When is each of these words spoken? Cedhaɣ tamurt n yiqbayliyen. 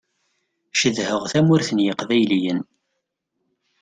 Cedhaɣ 0.79 1.23
tamurt 1.31 1.69
n 1.73 1.83
yiqbayliyen. 1.85 2.61